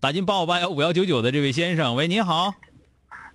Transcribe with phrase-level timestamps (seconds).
[0.00, 2.54] 打进八五八幺五幺九九的这位先生，喂，你好。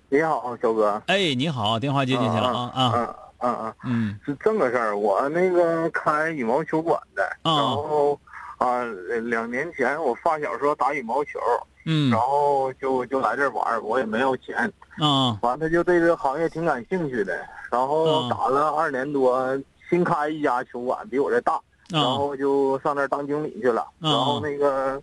[0.08, 1.02] 你好，小哥。
[1.08, 4.96] 哎，你好，电话接进去了啊啊嗯嗯嗯，是这么个事儿。
[4.96, 8.18] 我那个开羽毛球馆的，然后
[8.56, 8.82] 啊，
[9.24, 11.38] 两年前我发小说打羽毛球，
[11.84, 14.56] 嗯，然后就就来这玩我也没有钱，
[14.96, 17.38] 啊，完他就对这个行业挺感兴趣的，
[17.70, 19.46] 然后打了二年多，
[19.90, 21.60] 新开一家球馆，比我这大，
[21.90, 24.98] 然后就上那儿当经理去了，然后那个。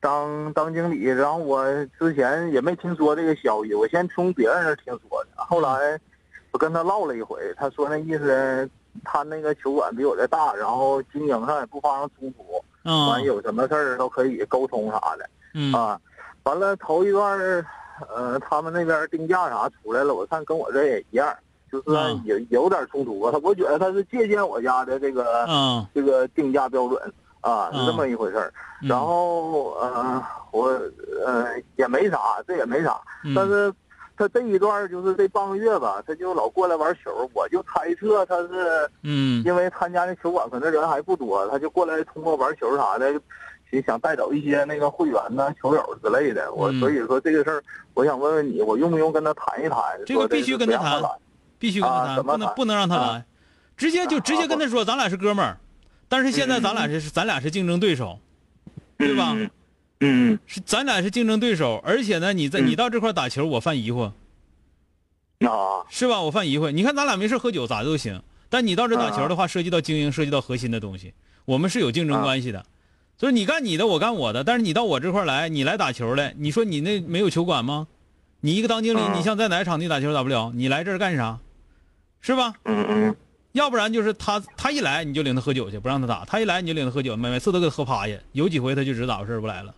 [0.00, 1.64] 当当经理，然后我
[1.98, 5.30] 之前也没听说这个消息，我先从别人那听说的。
[5.34, 5.98] 后来
[6.52, 8.68] 我跟他唠了一回，他说那意思，
[9.04, 12.62] 他那个球馆比我这大，然后经营上也不发生冲突，
[13.10, 15.76] 完有什么事儿都可以沟通啥的。
[15.76, 16.00] 啊，
[16.44, 17.36] 完了头一段
[18.14, 21.36] 呃，他们那边定价啥出来了，我看跟我这也一样，
[21.72, 21.90] 就是
[22.24, 23.30] 有有点冲突吧。
[23.32, 25.44] 他我觉得他是借鉴我家的这个
[25.92, 27.12] 这个定价标准。
[27.48, 30.68] 啊，是这么一回事儿，然后呃，我
[31.26, 31.46] 呃
[31.76, 33.00] 也没啥，这也没啥，
[33.34, 33.72] 但是
[34.16, 43.12] 他这一段就是这半个月吧，他就老过来玩球，我就猜测他是，嗯，因为他家那球馆可能人还不多，他就过来通过玩球啥的，
[43.70, 46.52] 就想带走一些那个会员呐、球友之类的。
[46.52, 47.62] 我所以说这个事儿，
[47.94, 49.80] 我想问问你，我用不用跟他谈一谈？
[50.06, 51.02] 这个必须跟他谈，
[51.58, 53.24] 必须跟他谈，不能不能让他来，
[53.76, 55.58] 直接就直接跟他说，咱俩是哥们儿。
[56.08, 58.18] 但是现在咱俩是咱俩是竞争对手，
[58.96, 59.36] 对吧？
[60.00, 64.12] 嗯，是咱俩是竞争对手，而且呢，你在你到这块打球，我犯疑惑，
[65.40, 66.20] 啊，是吧？
[66.22, 66.70] 我犯疑惑。
[66.70, 71.12] 你看咱俩没事喝酒咋都行，但你到这打球的话，涉及到经营，涉及到核心的东西，
[71.44, 72.64] 我们是有竞争关系的。
[73.16, 74.44] 所以你干你的，我干我的。
[74.44, 77.88] 但是你到我这块来，你来打球来，你说你那没有球馆吗？
[78.40, 81.40] 你一个当经理，你像在哪个场地打球打不了，你来这儿干啥？
[82.20, 82.54] 是吧？
[82.64, 83.16] 嗯嗯。
[83.52, 88.14] 要不然就是他，他一来你就领他喝酒去，不让他打；他一来你就领他喝酒，每每次都给他喝趴下。
[88.32, 89.74] 有几回他就知咋回事不来了，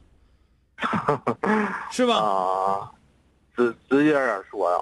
[1.91, 2.17] 是吧？
[2.17, 2.91] 啊，
[3.57, 4.79] 直直接点说呀，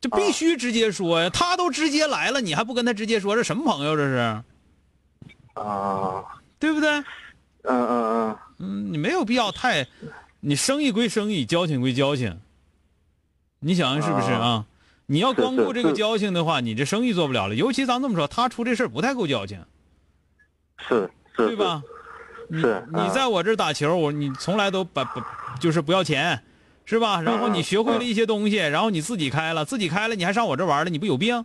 [0.00, 1.30] 这必须直接说呀！
[1.30, 4.42] 他都直接来了，你还不跟他直接说，这什么朋友这是？
[5.54, 6.24] 啊，
[6.58, 6.90] 对不对？
[6.90, 7.06] 嗯
[7.64, 9.86] 嗯嗯嗯，你没有必要太，
[10.40, 12.40] 你生意归生意，交情归交情，
[13.60, 14.64] 你想想是不是啊？
[15.06, 17.54] 你要光顾这个交情的话，你这生意做不了了。
[17.54, 19.62] 尤其咱这么说，他出这事不太够交情，
[20.78, 21.82] 是是，对吧？
[22.50, 22.86] 是。
[22.92, 25.22] 你在我这打球，我你从来都不不
[25.60, 26.42] 就是不要钱，
[26.84, 27.20] 是吧？
[27.20, 31.44] 然后你学会了一些东西，然后你自己开了，自己开了，你还上我这玩了，你不有病？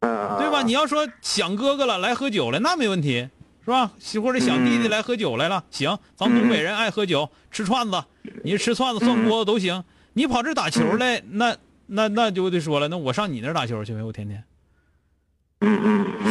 [0.00, 0.62] 嗯，对吧？
[0.62, 3.28] 你要说想哥哥了，来喝酒了，那没问题，
[3.64, 3.92] 是吧？
[4.22, 8.04] 或者想弟弟来喝酒来了，行，咱们东北人爱喝酒，吃串子，
[8.42, 9.84] 你吃串子涮锅子都行。
[10.12, 11.56] 你跑这打球来，那。
[11.90, 14.44] 那那就得说了，那我上你那儿打球去呗，我天天，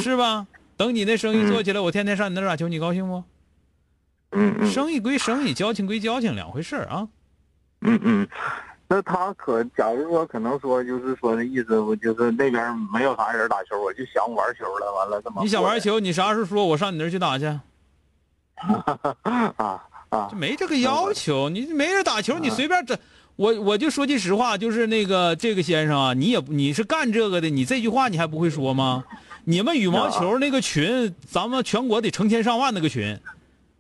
[0.01, 0.47] 是吧？
[0.77, 3.23] 等你那生意做起来，我天天上你那儿打球，你高兴不？
[4.65, 7.07] 生意归生意，交情归交情，两回事啊。
[7.81, 8.27] 嗯嗯，
[8.87, 15.41] 那他可假如说可能说就是说的意思，我就是那边没有啥人打球，我就想玩球了，完了这么。
[15.41, 17.45] 你想玩球，你啥时候说我上你那儿去打去？
[19.23, 22.97] 啊啊，就没这个要求，你没人打球，你随便整。
[23.37, 29.05] 我我就说句实话，就是那个这个先生啊，你也你是干这个的，你这句话你还不会说吗？
[29.45, 33.17] 你们羽毛球那个群，咱们全国得成千上万那个群，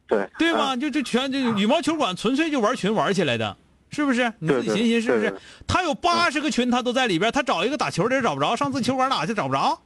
[0.07, 0.77] 对对吧？
[0.77, 3.57] 就就全这羽毛球馆纯粹就玩群玩起来的，
[3.89, 4.31] 是不是？
[4.39, 5.35] 你自己寻寻是不是？
[5.67, 9.81] 他有八十个群，他都在里边，他找一个打球的人找不着，上次球馆打去找不着，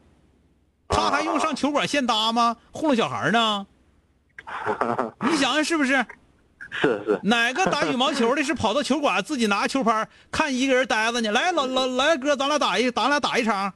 [0.90, 2.58] 他还用上球馆现搭吗？
[2.72, 3.66] 糊弄小孩呢？
[5.22, 6.06] 你想想是不是？
[6.72, 11.32] 是是， 哪个打羽毛球的是跑到球馆自己拿球拍看一个人呆着呢？
[11.32, 13.72] 来老老来哥，咱俩打一，咱俩打一场，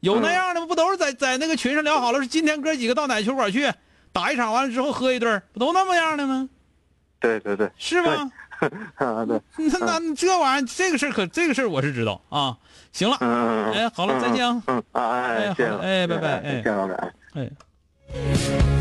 [0.00, 0.66] 有那样的吗？
[0.66, 3.70] 不都是在在那个群上聊好了，是今天哥几个到哪球馆去
[4.12, 6.48] 打一场，完了之后喝一顿，不都那么样的吗？
[7.20, 8.30] 对对对，是吧？
[8.96, 9.40] 啊对。
[9.80, 12.56] 那那这玩意儿，这个事儿可这个事儿我是知道啊。
[12.92, 14.62] 行了，嗯哎，好了，再见啊。
[14.66, 18.71] 嗯啊哎，好哎，拜拜，哎，谢老板，哎。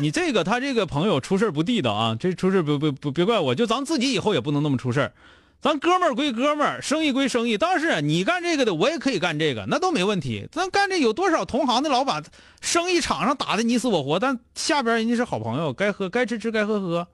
[0.00, 2.16] 你这个他这个朋友出事不地道啊！
[2.18, 5.12] 这出事不不不别怪我，就咱自己以后也不能那么出事
[5.60, 7.58] 咱哥们儿归哥们儿，生意归生意。
[7.58, 10.46] 当然，你干这个的，我也可以干这个，那都没问题。
[10.52, 12.22] 咱干这有多少同行的老板，
[12.60, 17.08] 生意场上打的你死我活，但下边人家是好朋友，该喝该吃吃该喝喝，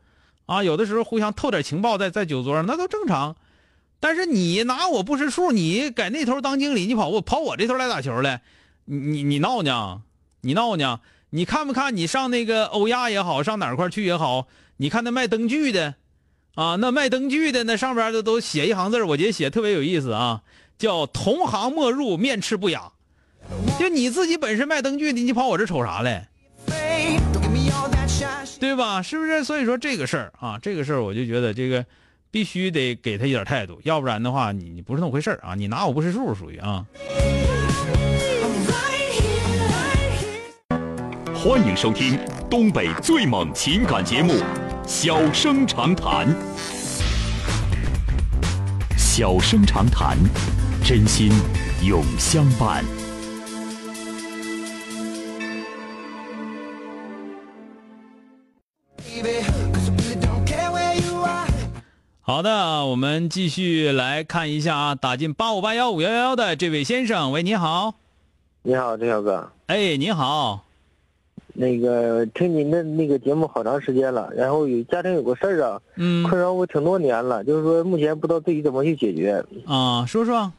[0.44, 3.34] 啊，有的时候互相透点情报在在酒桌上，那都正常。
[3.98, 8.42] 但是你拿我不识数，你在那头当经理，你跑我跑我这头来打球来，
[8.84, 10.02] 你你你闹呢？
[10.42, 11.00] 你闹呢？
[11.34, 11.96] 你看不看？
[11.96, 14.46] 你上那个欧亚也好，上哪块去也好，
[14.76, 15.96] 你看那卖灯具的，
[16.54, 20.42] 啊，那卖灯具的那上边的都写一行字我觉得写特别有意思啊，
[20.78, 22.92] 叫“同行莫入，面赤不雅”。
[23.80, 26.28] 就你自己本身卖灯具的，你跑我这瞅啥来？
[28.60, 29.02] 对吧？
[29.02, 29.42] 是不是？
[29.42, 31.84] 所以说这个事儿啊，这个事儿我就觉得这个
[32.30, 36.86] 必须得给他一点态度，要不然的话，你你不是那么回事儿啊，你拿我不识数，属于啊。
[41.44, 42.18] 欢迎收听
[42.48, 44.32] 东北最猛情感节目
[44.86, 46.26] 《小生长谈》。
[48.96, 50.16] 小生长谈，
[50.82, 51.30] 真心
[51.86, 52.82] 永相伴。
[62.22, 67.96] 好的，我们继续来看一下啊，打进八五八幺五幺幺的这位先生，喂，你好。
[68.62, 69.52] 你好，郑小哥。
[69.66, 70.64] 哎，你好。
[71.56, 79.42] 那个听您的那个节目好长时间了，然后有家庭有个事儿啊，嗯，困扰我挺多年了，就是说目前不知道自己怎么去解决。
[79.64, 80.52] 啊，说说。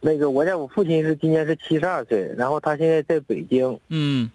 [0.00, 3.78] 那个我家我父亲是今年是七十二岁，然后他现在在北京。
[3.88, 4.30] 嗯。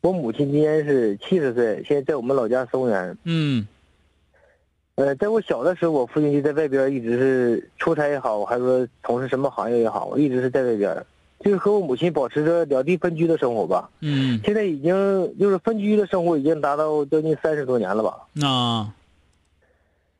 [0.00, 3.16] 我母亲今年是七十岁，现在在我们老家松原。
[3.24, 3.66] 嗯。
[4.94, 11.06] 呃，在我小的时候，我父亲就在外边一直是出差也好，还是说从事什么行业也好，一直是在外边。
[11.42, 13.88] 就是和我母亲保持着两地分居的生活吧。
[14.00, 14.38] 嗯。
[14.44, 14.92] 现在已经
[15.38, 18.46] 就是分居的生活已经达到将近三十多年了吧。
[18.46, 18.94] 啊。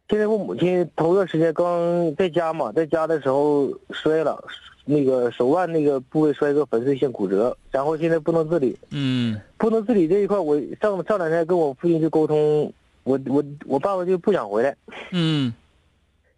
[0.08, 4.42] 现在我母亲头段时间刚在家嘛，在家的时候摔了，
[4.84, 8.76] 那个手腕那个部位摔个粉碎性骨折，然后现在不能自理。
[8.90, 9.38] 嗯。
[9.58, 12.72] 不能自理这一块，我上上两天跟我父亲去沟通，
[13.04, 14.74] 我我我爸爸就不想回来。
[15.12, 15.52] 嗯。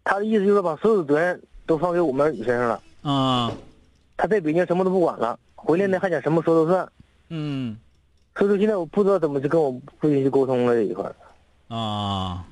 [0.03, 2.81] 他的意思就是把所有的责任都放给我们儿女身上了。
[3.01, 3.51] 啊。
[4.23, 6.89] 他在北京什么都不管了，回来呢还想什么说都算。
[7.27, 7.75] 嗯，
[8.37, 11.11] 所以说现在我不知道怎么去跟我父亲去沟通了这一块。
[11.67, 12.45] 啊，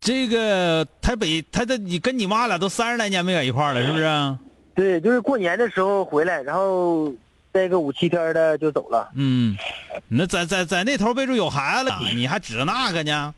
[0.00, 4.36] 这个他北他的你跟你妈俩都三十来年没在一块了，是不是？
[4.74, 7.14] 对，就是过年的时候回来，然后
[7.52, 9.12] 待个五七天的就走了。
[9.14, 9.56] 嗯，
[10.08, 13.32] 那在在在那头备注有孩子了，你还指着那个呢？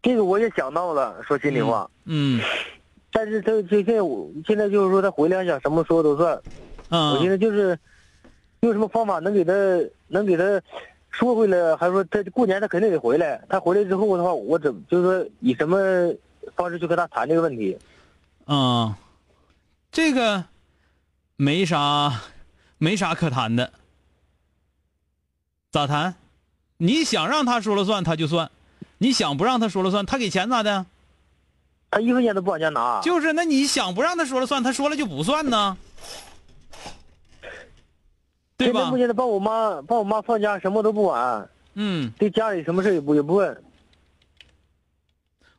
[0.00, 1.90] 这个我也想到了，说心里话。
[2.04, 2.40] 嗯。
[3.16, 6.42] 但是他现在我现在就是说他回来想什么说都算，
[6.88, 7.78] 嗯，我现在就是
[8.62, 9.52] 用什么方法能给他
[10.08, 10.42] 能给他
[11.10, 13.40] 说回来，还说他过年他肯定得回来。
[13.48, 15.78] 他回来之后的话，我怎就是说以什么
[16.56, 17.78] 方式去跟他谈这个问题？
[18.48, 18.92] 嗯，
[19.92, 20.44] 这个
[21.36, 22.20] 没啥
[22.78, 23.72] 没啥可谈的，
[25.70, 26.16] 咋谈？
[26.78, 28.48] 你想让他说了算，他就算；
[28.98, 30.84] 你想不让他说了算，他给钱咋的？
[31.94, 35.76] 他一分钱都不往家拿，就是，那你想不让他说了算，他说了就不算呢，
[38.56, 38.90] 对吧？
[38.90, 43.62] 目前他把我妈把我妈放家，什么都不管，嗯，对家里什么事也不也不问。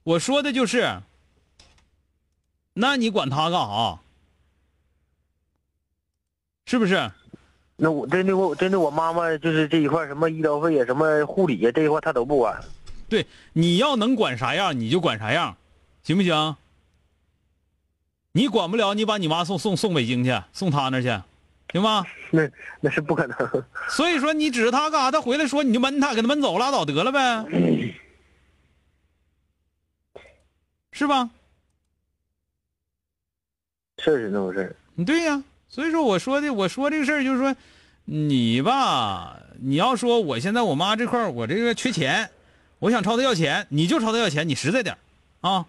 [0.03, 0.99] 我说的就是，
[2.73, 3.99] 那你管他干啥？
[6.65, 7.09] 是不是？
[7.77, 12.61] 那我针对我针对我妈妈，就是这一块什么医疗费呀、什么护理呀这一块，他都不管。
[13.07, 15.55] 对，你要能管啥样，你就管啥样。
[16.05, 16.55] 行不行？
[18.31, 21.07] 你管不了，你把你妈送送送北京去，送他那去，
[21.71, 22.05] 行吗？
[22.29, 22.47] 那
[22.79, 23.65] 那是不可能。
[23.89, 25.09] 所以说，你指着他干啥？
[25.09, 27.45] 他回来说你就闷他，给他闷走拉倒得了呗，
[30.91, 31.31] 是吧？
[33.97, 34.75] 是是那回事
[35.07, 37.55] 对呀，所以说我说的，我说这个事儿就是说，
[38.03, 42.29] 你吧，你要说我现在我妈这块我这个缺钱，
[42.77, 44.95] 我想朝他要钱，你就朝他要钱，你实在点
[45.41, 45.65] 啊。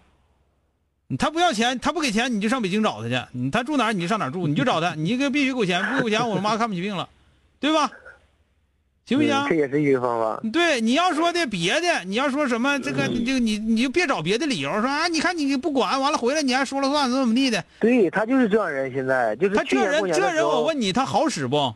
[1.15, 3.49] 他不要钱，他不给钱，你就上北京找他去。
[3.49, 4.93] 他住哪儿你就上哪儿住，你就找他。
[4.95, 7.07] 你给必须给我钱，不给我钱，我妈看不起病了，
[7.61, 7.89] 对吧？
[9.05, 9.45] 行不行？
[9.47, 10.41] 这也是一个方法。
[10.51, 17.63] 对，你要说的别的，你要说什么这个，这个你你就别找别的理由，说啊，你看你不管，完了回来你还说了算，怎么怎么地的。
[17.79, 21.73] 对他就是这样人，现在就是他这人这人，我问你，他好使不？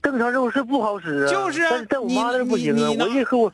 [0.00, 1.30] 正常是不好使啊。
[1.30, 3.52] 就是但是在我妈那不行啊，我一和我。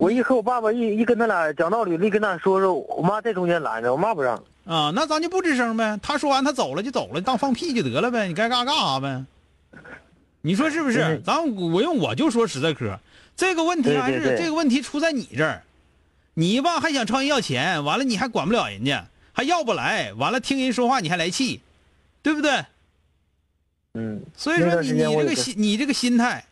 [0.00, 4.34] 我一和我爸爸一一跟他俩讲道理，一跟他说说，我妈在中间拦着，我妈不让。
[4.64, 6.00] 啊，那咱就不吱声呗。
[6.02, 8.26] 他说完他走了就走了，当放屁就得了呗。
[8.26, 9.22] 你该干啥干啥呗。
[10.40, 11.20] 你说是不是？
[11.22, 12.98] 咱我用我就说实在嗑，
[13.36, 15.62] 这个问题还是这个问题出在你这儿。
[16.32, 21.60] 你吧还想朝人要钱，完了你还管不了人家，还要不来，完了听人说话你还来气，
[22.22, 22.64] 对不对？
[23.92, 24.22] 嗯。
[24.34, 26.46] 所以说你你这个心你这个心态，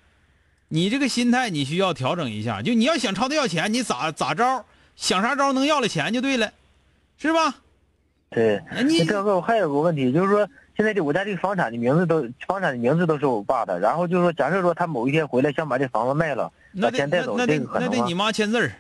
[0.68, 2.60] 你这个心态你需要调整一下。
[2.62, 4.64] 就你要想朝他要钱，你咋咋招
[4.96, 6.52] 想啥招能要了钱就对了，
[7.16, 7.56] 是吧？
[8.30, 10.46] 对，你这个还有个问题，就是说
[10.76, 18.72] 现在这我家这个房产的名字都房产的名字都是我爸的，然后就是说，假设说他某一天回来想把这房子卖了，把钱带走，这个可能那得你妈签字儿。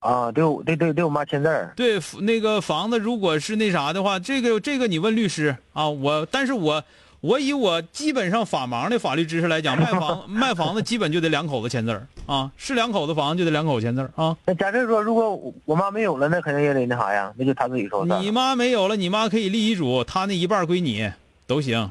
[0.00, 1.72] 啊，对，对，对，对我妈签字儿。
[1.74, 6.84] 对，那个房子如果是那啥的话，这个这个你问律师啊，我，但是我。
[7.20, 14.34] 我以我基本上法盲的法律知识来讲，卖房 卖房子基本就得两口子签字儿啊，是两口子房就得两口签字儿啊。
[14.46, 21.10] 那假设说，如果我妈没有了，那肯定也得那啥呀，那就他自己说你妈没有了，你妈可以立遗嘱，她那一半归你，
[21.46, 21.90] 都行。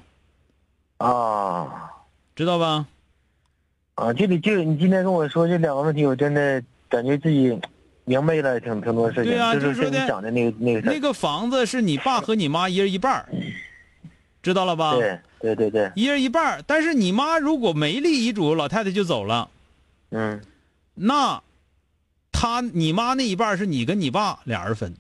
[0.98, 1.92] 啊，
[2.36, 2.88] 知道吧？
[3.96, 7.56] 啊，就得就你今天跟我说这两个问题，我真的感觉自己
[8.06, 9.26] 明白了挺挺多事情。
[9.26, 13.24] 对啊，就是说你讲的那个那个那个房子是你爸和你妈一人一半
[14.42, 14.96] 知道了吧？
[14.96, 19.50] 对对对对，一人一半但是你妈如果没立遗嘱，老太太就走了。
[20.12, 20.42] 嗯，
[20.96, 21.42] 那，
[22.32, 24.96] 他你妈那一半是你跟你爸俩人分。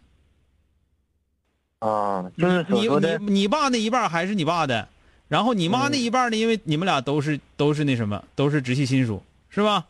[1.80, 4.88] 啊，就是你你你爸那一半还是你爸的，
[5.30, 6.38] 然后你妈那一半呢？
[6.38, 9.86] 因为你们俩都是都是那什么，都是直系亲属，是吧？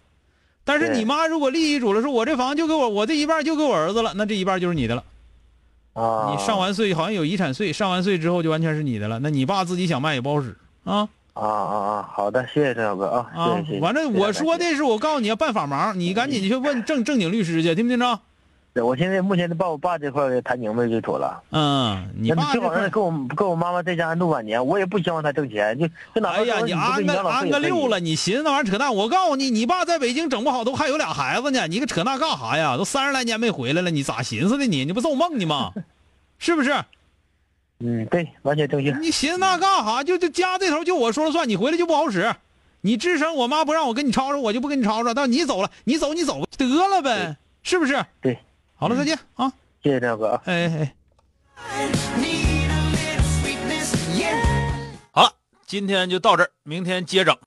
[0.63, 5.03] 但是你妈如果立遗嘱了，说我这房就给我，我这一半就给我儿子了，那这一半就是你的了。
[5.93, 9.19] 啊，你上完税好像有遗产税，上完税之后就完全是你的了。
[9.19, 11.07] 那你爸自己想卖也不好使啊。
[11.33, 12.09] 啊啊啊！
[12.11, 13.31] 好的，谢谢郑小哥啊。
[13.33, 18.19] 啊，反正我说的是，我告诉你要办法忙，你赶紧去问正正经律师去，听不听着？
[18.71, 21.41] 对，我现在目前得把我爸这块给谈明白就妥了。
[21.51, 28.93] 嗯，你爸最好让他跟我跟我妈妈在家安度晚年，我也不希望他挣钱，就就哪哎呀，你安个安个六了，你寻思那玩意儿扯淡？
[28.93, 32.77] 我告诉你，你爸在北京整不好都还有俩孩子呢，你个扯那干啥呀？
[32.77, 34.85] 都三十来年没回来了，你咋寻思的你？
[34.85, 35.71] 你不做梦呢吗？
[36.37, 36.71] 是不是？
[37.81, 38.95] 嗯，对，完全正确。
[38.99, 40.03] 你寻思那干啥？
[40.03, 42.35] 就就家这头就我说了算，你回来就不好使。
[42.81, 45.13] 你吱声，我妈不让我跟你吵吵，我就不跟你吵吵。
[45.13, 48.05] 但你走了，你走你走得了呗，是不是？
[48.21, 48.37] 对，
[48.79, 49.51] 好了，再见啊！
[49.83, 50.41] 谢谢亮哥啊！
[50.45, 50.95] 哎哎。
[55.11, 55.33] 好了，
[55.67, 57.37] 今天就到这儿，明天接整。